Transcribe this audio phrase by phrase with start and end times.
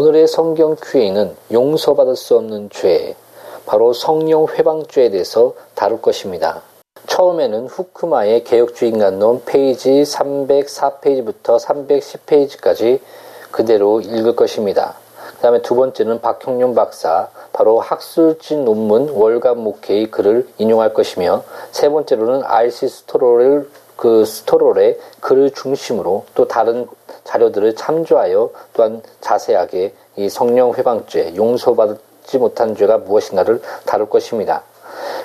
[0.00, 3.14] 오늘의 성경 Q&A는 용서받을 수 없는 죄,
[3.66, 6.62] 바로 성령 훼방죄에 대해서 다룰 것입니다.
[7.06, 13.00] 처음에는 후크마의 개혁주의인간론 페이지 304페이지부터 310페이지까지
[13.50, 14.94] 그대로 읽을 것입니다.
[15.34, 21.90] 그 다음에 두 번째는 박형룡 박사, 바로 학술지 논문 월간 목회의 글을 인용할 것이며 세
[21.90, 23.68] 번째로는 RC 스프로울
[24.00, 26.88] 그 스프로울의 글을 중심으로 또 다른
[27.24, 34.62] 자료들을 참조하여 또한 자세하게 이 성령 회방죄, 용서받지 못한 죄가 무엇인가를 다룰 것입니다.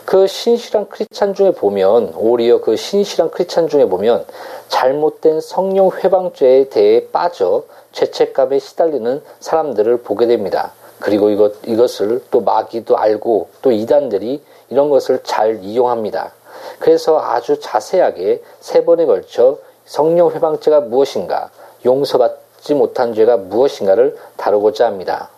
[0.04, 4.26] 그 신실한 크리스찬 중에 보면 오히려 그 신실한 크리스찬 중에 보면
[4.68, 10.74] 잘못된 성령 회방죄에 대해 빠져 죄책감에 시달리는 사람들을 보게 됩니다.
[11.00, 16.34] 그리고 이것 이것을 또 마귀도 알고 또 이단들이 이런 것을 잘 이용합니다.
[16.80, 21.52] 그래서 아주 자세하게 세 번에 걸쳐 성령 회방죄가 무엇인가,
[21.86, 25.30] 용서받지 못한 죄가 무엇인가를 다루고자 합니다.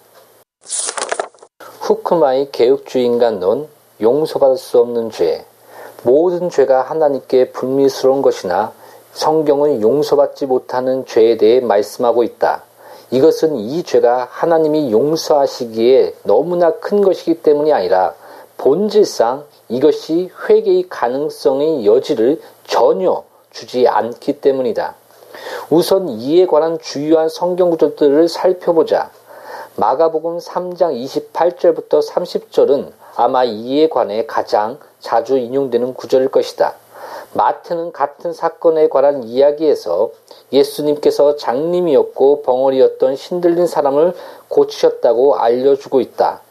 [1.81, 3.67] 후크마의 개혁주의인간론
[4.01, 5.45] 용서받을 수 없는 죄
[6.03, 8.71] 모든 죄가 하나님께 불미스러운 것이나
[9.13, 12.63] 성경은 용서받지 못하는 죄에 대해 말씀하고 있다.
[13.09, 18.13] 이것은 이 죄가 하나님이 용서하시기에 너무나 큰 것이기 때문이 아니라
[18.57, 24.95] 본질상 이것이 회개의 가능성의 여지를 전혀 주지 않기 때문이다.
[25.69, 29.11] 우선 이에 관한 주요한 성경 구절들을 살펴보자.
[29.75, 30.93] 마가복음 3장
[31.33, 36.75] 28절부터 30절은 아마 이에 관해 가장 자주 인용되는 구절일 것이다.
[37.33, 40.11] 마트는 같은 사건에 관한 이야기에서
[40.51, 44.13] 예수님께서 장님이었고 벙어리였던 신들린 사람을
[44.47, 46.41] 고치셨다고 알려주고 있다.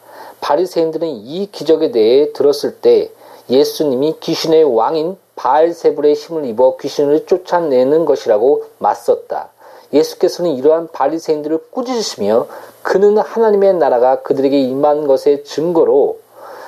[0.46, 3.10] 바리새인들은 이 기적에 대해 들었을 때
[3.50, 9.48] 예수님이 귀신의 왕인 바알세불의 힘을 입어 귀신을 쫓아내는 것이라고 맞섰다.
[9.92, 12.46] 예수께서는 이러한 바리새인들을 꾸짖으시며
[12.82, 16.20] 그는 하나님의 나라가 그들에게 임한 것의 증거로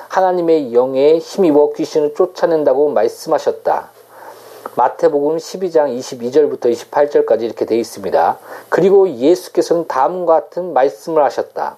[0.09, 3.91] 하나님의 영에 힘입어 귀신을 쫓아낸다고 말씀하셨다.
[4.75, 8.39] 마태복음 12장 22절부터 28절까지 이렇게 되어 있습니다.
[8.67, 11.77] 그리고 예수께서는 다음과 같은 말씀을 하셨다.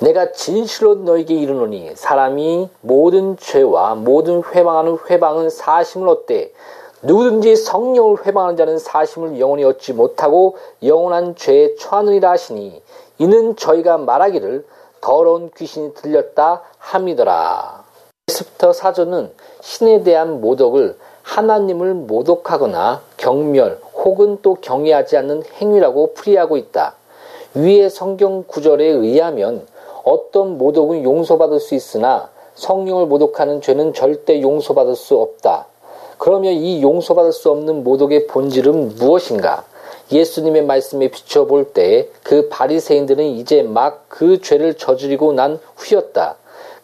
[0.00, 6.52] 내가 진실로 너에게 이르노니 사람이 모든 죄와 모든 회방하는 회방은 사심을 얻되
[7.02, 12.82] 누구든지 성령을 회방하는 자는 사심을 영원히 얻지 못하고 영원한 죄에 처하느니라 하시니
[13.18, 14.66] 이는 저희가 말하기를
[15.00, 17.84] 더러운 귀신이 들렸다 함이더라.
[18.28, 26.94] 에스부터 사전은 신에 대한 모독을 하나님을 모독하거나 경멸 혹은 또 경외하지 않는 행위라고 풀이하고 있다.
[27.54, 29.66] 위의 성경 구절에 의하면
[30.08, 35.66] 어떤 모독은 용서받을 수 있으나 성령을 모독하는 죄는 절대 용서받을 수 없다.
[36.18, 39.64] 그러면 이 용서받을 수 없는 모독의 본질은 무엇인가?
[40.10, 46.36] 예수님의 말씀에 비춰볼 때 그 바리새인들은 이제 막 그 죄를 저지르고 난 후였다.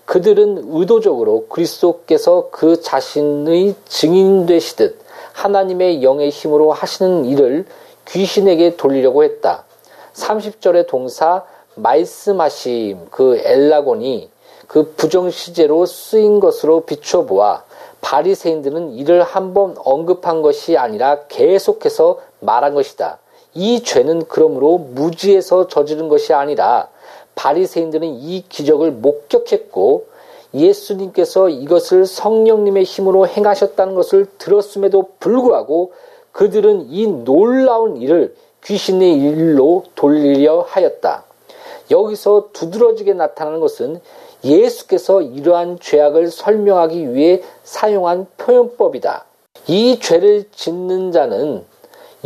[0.05, 4.99] 그들은 의도적으로 그리스도께서 그 자신의 증인 되시듯
[5.33, 7.65] 하나님의 영의 힘으로 하시는 일을
[8.07, 9.65] 귀신에게 돌리려고 했다.
[10.13, 11.45] 30절의 동사
[11.77, 14.31] 말씀하심 그 엘라곤이
[14.67, 17.65] 그 부정시제로 쓰인 것으로 비춰보아
[18.01, 23.19] 바리새인들은 이를 한 번 언급한 것이 아니라 계속해서 말한 것이다.
[23.55, 26.89] 이 죄는 그러므로 무지에서 저지른 것이 아니라
[27.35, 30.07] 바리새인들은 이 기적을 목격했고
[30.55, 35.93] 예수님께서 이것을 성령님의 힘으로 행하셨다는 것을 들었음에도 불구하고
[36.33, 38.35] 그들은 이 놀라운 일을
[38.65, 41.24] 귀신의 일로 돌리려 하였다.
[41.91, 44.01] 여기서 두드러지게 나타나는 것은
[44.43, 49.25] 예수께서 이러한 죄악을 설명하기 위해 사용한 표현법이다.
[49.69, 51.65] 이 죄를 짓는 자는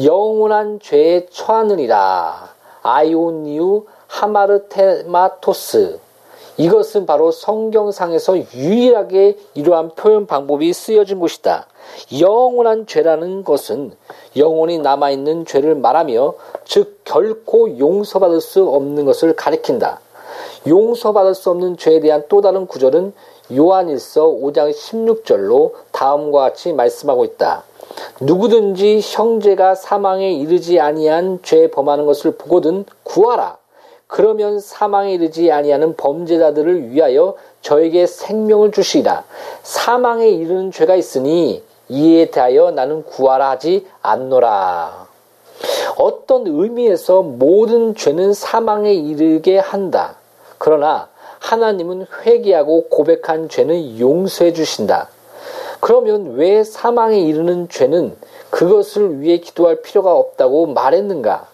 [0.02, 2.55] 영원한 죄에 처하느니라.
[2.82, 6.00] 아이오니우 하마르테마토스.
[6.58, 11.66] 이것은 바로 성경상에서 유일하게 이러한 표현 방법이 쓰여진 것이다.
[12.20, 13.93] 영원한 죄라는 것은
[14.37, 16.34] 영원히 남아있는 죄를 말하며
[16.64, 20.00] 즉 결코 용서받을 수 없는 것을 가리킨다.
[20.66, 23.12] 용서받을 수 없는 죄에 대한 또 다른 구절은
[23.56, 27.62] 요한일서 5장 16절로 다음과 같이 말씀하고 있다.
[28.20, 33.58] 누구든지 형제가 사망에 이르지 아니한 죄 범하는 것을 보거든 구하라.
[34.08, 39.25] 그러면 사망에 이르지 아니하는 범죄자들을 위하여 저에게 생명을 주시리라.
[39.62, 45.06] 사망에 이르는 죄가 있으니 이에 대하여 나는 구하라 하지 않노라.
[45.99, 50.16] 어떤 의미에서 모든 죄는 사망에 이르게 한다.
[50.56, 51.08] 그러나
[51.40, 55.08] 하나님은 회개하고 고백한 죄는 용서해 주신다.
[55.81, 58.16] 그러면 왜 사망에 이르는 죄는
[58.50, 61.46] 그것을 위해 기도할 필요가 없다고 말했는가?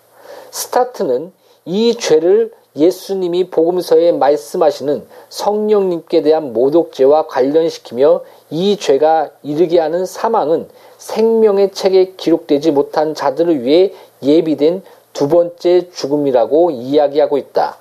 [0.51, 1.33] 스타트는
[1.65, 10.69] 이 죄를 예수님이 복음서에 말씀하시는 성령님께 대한 모독죄와 관련시키며 이 죄가 이르게 하는 사망은
[10.99, 14.83] 생명의 책에 기록되지 못한 자들을 위해 예비된
[15.13, 17.77] 두 번째 죽음이라고 이야기하고 있다.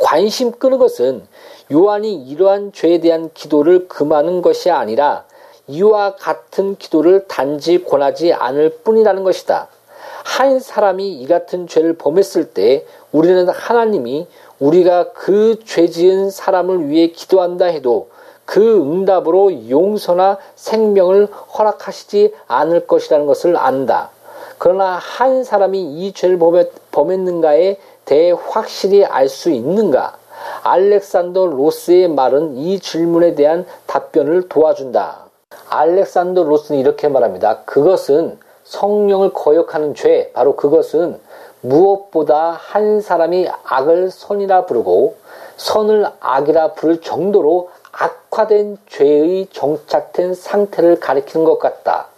[0.00, 1.22] 관심 끄는 것은
[1.72, 5.24] 요한이 이러한 죄에 대한 기도를 금하는 것이 아니라
[5.68, 9.68] 이와 같은 기도를 단지 권하지 않을 뿐이라는 것이다.
[10.24, 14.26] 한 사람이 이 같은 죄를 범했을 때 우리는 하나님이
[14.58, 18.08] 우리가 그 죄 지은 사람을 위해 기도한다 해도
[18.44, 24.10] 그 응답으로 용서나 생명을 허락하시지 않을 것이라는 것을 안다.
[24.58, 26.38] 그러나 한 사람이 이 죄를
[26.90, 30.16] 범했는가에 대해 확실히 알 수 있는가?
[30.62, 35.26] 알렉산더 로스의 말은 이 질문에 대한 답변을 도와준다.
[35.68, 37.60] 알렉산더 로스는 이렇게 말합니다.
[37.64, 41.20] 그것은 성령을 거역하는 죄, 바로 그것은
[41.60, 45.16] 무엇보다 한 사람이 악을 선이라 부르고
[45.56, 52.08] 선을 악이라 부를 정도로 악화된 죄의 정착된 상태를 가리키는 것 같다.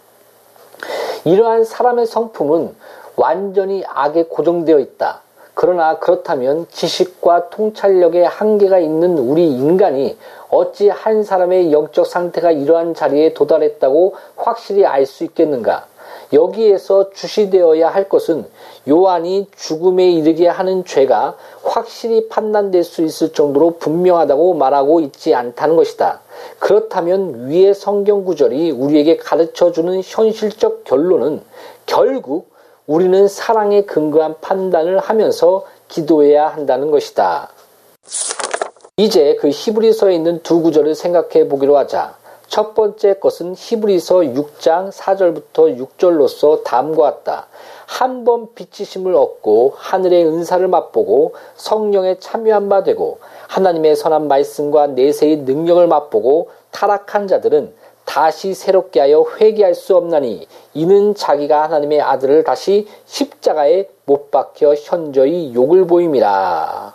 [1.23, 2.75] 이러한 사람의 성품은
[3.15, 5.21] 완전히 악에 고정되어 있다.
[5.53, 10.17] 그러나 그렇다면 지식과 통찰력에 한계가 있는 우리 인간이
[10.49, 15.87] 어찌 한 사람의 영적 상태가 이러한 자리에 도달했다고 확실히 알 수 있겠는가?
[16.33, 18.45] 여기에서 주시되어야 할 것은
[18.87, 26.21] 요한이 죽음에 이르게 하는 죄가 확실히 판단될 수 있을 정도로 분명하다고 말하고 있지 않다는 것이다.
[26.59, 31.41] 그렇다면 위의 성경 구절이 우리에게 가르쳐 주는 현실적 결론은
[31.85, 32.49] 결국
[32.85, 37.49] 우리는 사랑에 근거한 판단을 하면서 기도해야 한다는 것이다.
[38.97, 42.15] 이제 그 히브리서에 있는 두 구절을 생각해 보기로 하자.
[42.47, 47.47] 첫 번째 것은 히브리서 6장 4절부터 6절로서 다음과 같다.
[47.85, 55.85] 한번 비치심을 얻고 하늘의 은사를 맛보고 성령에 참여한 바 되고 하나님의 선한 말씀과 내세의 능력을
[55.87, 57.73] 맛보고 타락한 자들은
[58.05, 65.53] 다시 새롭게 하여 회개할 수 없나니 이는 자기가 하나님의 아들을 다시 십자가에 못 박혀 현저히
[65.53, 66.93] 욕을 보임이라.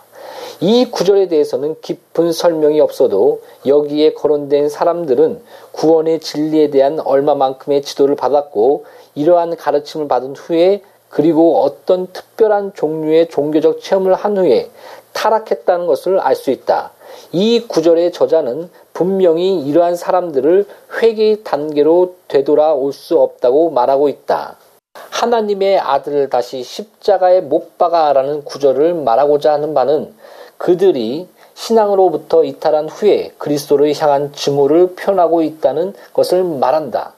[0.62, 5.42] 이 구절에 대해서는 깊은 설명이 없어도 여기에 거론된 사람들은
[5.72, 8.84] 구원의 진리에 대한 얼마만큼의 지도를 받았고
[9.16, 14.70] 이러한 가르침을 받은 후에 그리고 어떤 특별한 종류의 종교적 체험을 한 후에
[15.14, 16.92] 타락했다는 것을 알 수 있다.
[17.32, 20.66] 이 구절의 저자는 분명히 이러한 사람들을
[21.02, 24.58] 회개의 단계로 되돌아올 수 없다고 말하고 있다.
[24.94, 30.14] 하나님의 아들을 다시 십자가에 못 박아라는 구절을 말하고자 하는 바는
[30.62, 37.14] 그들이 신앙으로부터 이탈한 후에 그리스도를 향한 증오를 표현하고 있다는 것을 말한다.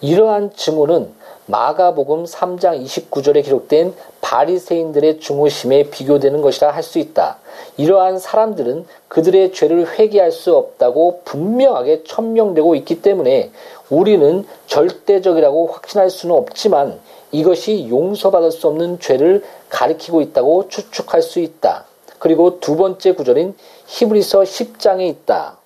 [0.00, 1.12] 이러한 증오는
[1.46, 7.38] 마가복음 3장 29절에 기록된 바리새인들의 증오심에 비교되는 것이라 할 수 있다.
[7.76, 13.50] 이러한 사람들은 그들의 죄를 회개할 수 없다고 분명하게 천명되고 있기 때문에
[13.90, 17.00] 우리는 절대적이라고 확신할 수는 없지만
[17.32, 21.84] 이것이 용서받을 수 없는 죄를 가리키고 있다고 추측할 수 있다.
[22.26, 23.54] 그리고 두 번째 구절인
[23.86, 25.58] 히브리서 10장에 있다.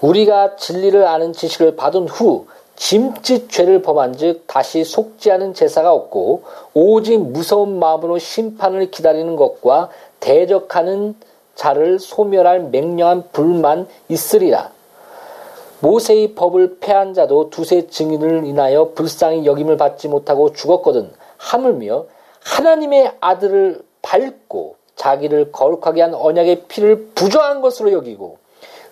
[0.00, 6.42] 우리가 진리를 아는 지식을 받은 후 짐짓 죄를 범한 즉 다시 속지 않은 제사가 없고
[6.74, 11.14] 오직 무서운 마음으로 심판을 기다리는 것과 대적하는
[11.54, 14.72] 자를 소멸할 맹령한 불만 있으리라.
[15.78, 21.12] 모세의 법을 폐한 자도 두세 증인을 인하여 불쌍히 여김을 받지 못하고 죽었거든.
[21.36, 22.06] 하물며
[22.42, 28.36] 하나님의 아들을 밟고 자기를 거룩하게 한 언약의 피를 부정한 것으로 여기고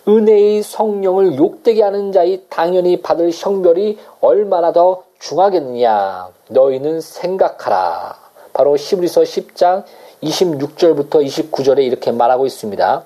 [0.09, 8.17] 은혜의 성령을 욕되게 하는 자의 당연히 받을 형별이 얼마나 더 중하겠느냐 너희는 생각하라
[8.55, 9.85] 바로 히브리서 10장
[10.23, 13.05] 26절부터 29절에 이렇게 말하고 있습니다.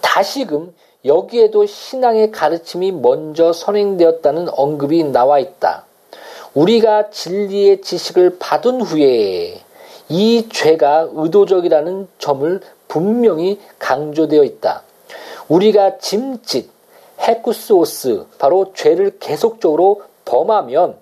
[0.00, 5.84] 다시금 여기에도 신앙의 가르침이 먼저 선행되었다는 언급이 나와 있다.
[6.54, 9.65] 우리가 진리의 지식을 받은 후에
[10.08, 14.82] 이 죄가 의도적이라는 점을 분명히 강조되어 있다.
[15.48, 16.70] 우리가 짐짓,
[17.20, 20.96] 헤쿠스오스, 바로 죄를 계속적으로 범하면,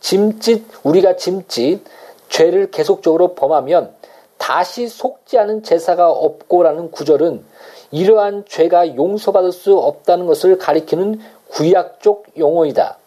[0.00, 1.82] 짐짓, 우리가 짐짓,
[2.28, 3.94] 죄를 계속적으로 범하면
[4.38, 7.42] 다시 속지 않은 제사가 없고라는 구절은
[7.90, 12.98] 이러한 죄가 용서받을 수 없다는 것을 가리키는 구약적 용어이다.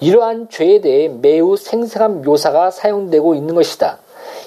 [0.00, 3.98] 이러한 죄에 대해 매우 생생한 묘사가 사용되고 있는 것이다.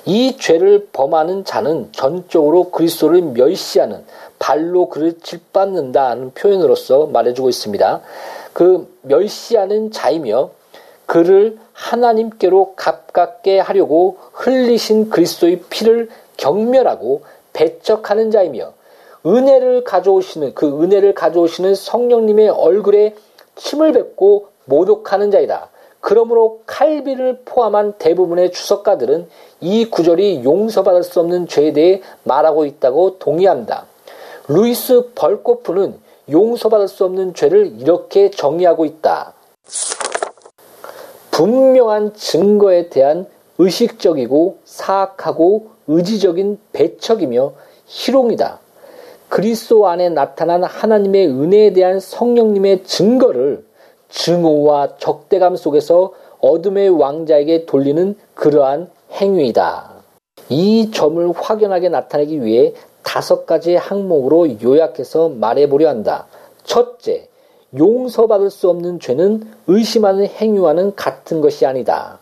[0.05, 4.03] 이 죄를 범하는 자는 전적으로 그리스도를 멸시하는
[4.37, 8.01] 발로 그를 짓밟는다는 표현으로서 말해주고 있습니다.
[8.53, 10.51] 그 멸시하는 자이며
[11.05, 18.73] 그를 하나님께로 가깝게 하려고 흘리신 그리스도의 피를 경멸하고 배척하는 자이며
[19.25, 23.15] 은혜를 가져오시는 그 은혜를 가져오시는 성령님의 얼굴에
[23.55, 25.69] 침을 뱉고 모독하는 자이다.
[26.05, 29.27] 그러므로 칼비를 포함한 대부분의 주석가들은
[29.59, 33.87] 이 구절이 용서받을 수 없는 죄에 대해 말하고 있다고 동의한다.
[34.47, 35.95] 루이스 벌코프는
[36.29, 39.33] 용서받을 수 없는 죄를 이렇게 정의하고 있다.
[41.31, 43.25] 분명한 증거에 대한
[43.57, 47.53] 의식적이고 사악하고 의지적인 배척이며
[47.87, 48.59] 희롱이다.
[49.27, 53.65] 그리스도 안에 나타난 하나님의 은혜에 대한 성령님의 증거를
[54.15, 59.91] 증오와 적대감 속에서 어둠의 왕자에게 돌리는 그러한 행위이다.
[60.49, 66.27] 이 점을 확연하게 나타내기 위해 다섯 가지 항목으로 요약해서 말해보려 한다.
[66.63, 67.27] 첫째,
[67.77, 72.19] 용서받을 수 없는 죄는 의심하는 행위와는 같은 것이 아니다.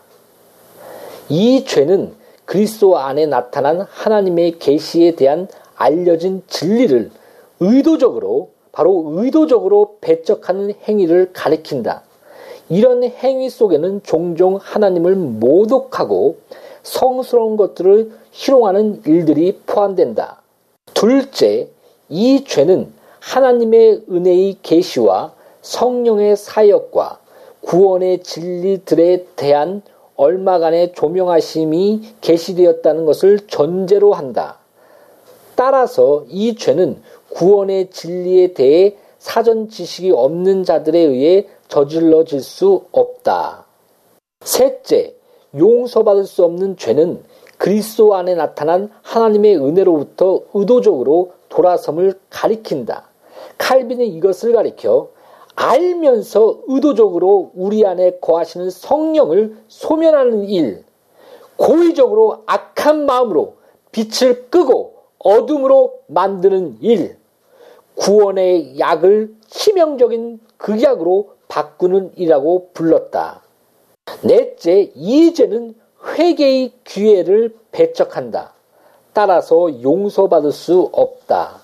[1.28, 2.12] 이 죄는
[2.44, 7.10] 그리스도 안에 나타난 하나님의 계시에 대한 알려진 진리를
[7.60, 12.02] 의도적으로 바로 의도적으로 배척하는 행위를 가리킨다.
[12.68, 16.38] 이런 행위 속에는 종종 하나님을 모독하고
[16.82, 20.42] 성스러운 것들을 희롱하는 일들이 포함된다.
[20.92, 21.68] 둘째,
[22.08, 27.20] 이 죄는 하나님의 은혜의 계시와 성령의 사역과
[27.60, 29.82] 구원의 진리들에 대한
[30.16, 34.58] 얼마간의 조명하심이 계시되었다는 것을 전제로 한다.
[35.54, 37.00] 따라서 이 죄는
[37.34, 43.66] 구원의 진리에 대해 사전 지식이 없는 자들에 의해 저질러질 수 없다.
[44.40, 45.16] 셋째,
[45.56, 47.22] 용서받을 수 없는 죄는
[47.58, 53.08] 그리스도 안에 나타난 하나님의 은혜로부터 의도적으로 돌아섬을 가리킨다.
[53.58, 55.10] 칼빈은 이것을 가리켜
[55.56, 60.84] 알면서 의도적으로 우리 안에 거하시는 성령을 소멸하는 일,
[61.56, 63.54] 고의적으로 악한 마음으로
[63.92, 67.16] 빛을 끄고 어둠으로 만드는 일,
[67.96, 73.42] 구원의 약을 치명적인 극약으로 바꾸는 일이라고 불렀다.
[74.22, 75.74] 넷째, 이 죄는
[76.06, 78.52] 회개의 기회를 배척한다.
[79.12, 81.60] 따라서 용서받을 수 없다.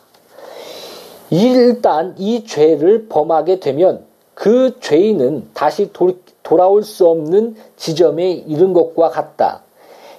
[1.30, 9.10] 일단 이 죄를 범하게 되면 그 죄인은 다시 도, 돌아올 수 없는 지점에 이른 것과
[9.10, 9.62] 같다.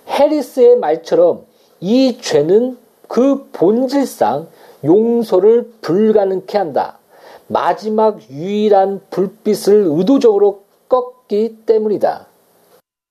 [0.08, 1.46] 해리스의 말처럼
[1.80, 2.78] 이 죄는
[3.08, 4.48] 그 본질상
[4.84, 6.98] 용서를 불가능케 한다.
[7.48, 12.28] 마지막 유일한 불빛을 의도적으로 꺾기 때문이다.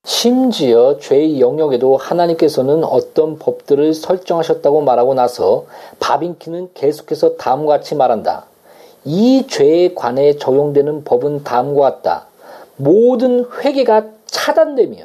[0.04, 5.66] 심지어 죄의 영역에도 하나님께서는 어떤 법들을 설정하셨다고 말하고 나서
[5.98, 8.46] 바빙키는 계속해서 다음과 같이 말한다.
[9.04, 12.26] 이 죄에 관해 적용되는 법은 다음과 같다.
[12.76, 15.04] 모든 회개가 차단되며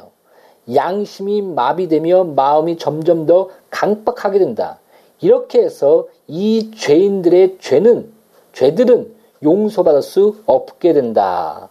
[0.74, 4.78] 양심이 마비되며 마음이 점점 더 강박하게 된다.
[5.20, 8.12] 이렇게 해서 이 죄인들의 죄는
[8.52, 11.68] 죄들은 용서받을 수 없게 된다.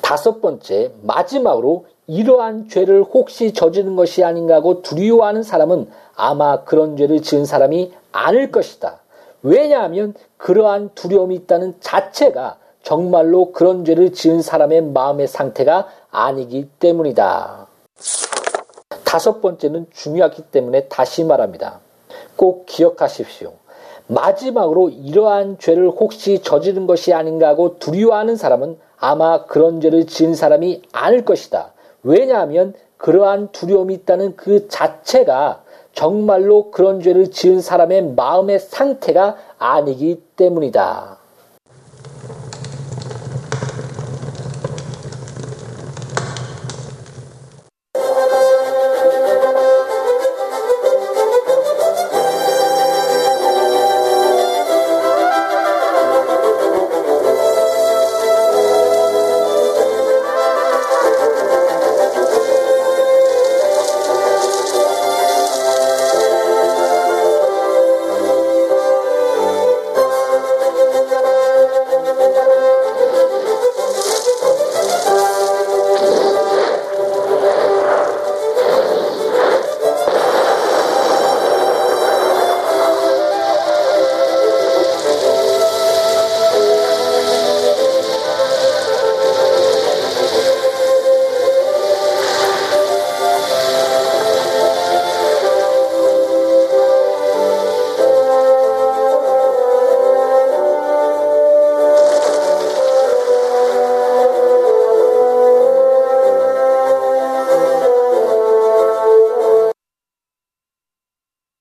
[0.00, 7.22] 다섯 번째, 마지막으로 이러한 죄를 혹시 저지른 것이 아닌가 하고 두려워하는 사람은 아마 그런 죄를
[7.22, 9.00] 지은 사람이 아닐 것이다.
[9.42, 17.66] 왜냐하면 그러한 두려움이 있다는 자체가 정말로 그런 죄를 지은 사람의 마음의 상태가 아니기 때문이다.
[19.04, 21.80] 다섯 번째는 중요하기 때문에 다시 말합니다.
[22.38, 23.52] 꼭 기억하십시오.
[24.06, 30.82] 마지막으로 이러한 죄를 혹시 저지른 것이 아닌가 하고 두려워하는 사람은 아마 그런 죄를 지은 사람이
[30.92, 31.72] 아닐 것이다.
[32.02, 41.17] 왜냐하면 그러한 두려움이 있다는 그 자체가 정말로 그런 죄를 지은 사람의 마음의 상태가 아니기 때문이다.